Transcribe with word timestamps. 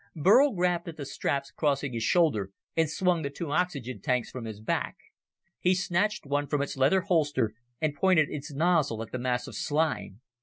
Burl 0.15 0.51
grabbed 0.53 0.87
at 0.87 0.97
the 0.97 1.05
straps 1.05 1.51
crossing 1.51 1.93
his 1.93 2.01
shoulder 2.01 2.49
and 2.75 2.89
swung 2.89 3.21
the 3.21 3.29
two 3.29 3.51
oxygen 3.51 4.01
tanks 4.01 4.31
from 4.31 4.45
his 4.45 4.59
back. 4.59 4.97
He 5.59 5.75
snatched 5.75 6.25
one 6.25 6.47
from 6.47 6.63
its 6.63 6.75
leather 6.75 7.01
holster, 7.01 7.53
and 7.79 7.93
pointed 7.93 8.27
its 8.31 8.51
nozzle 8.51 9.03
at 9.03 9.11
the 9.11 9.19
mass 9.19 9.45
of 9.45 9.53
slime. 9.55 10.21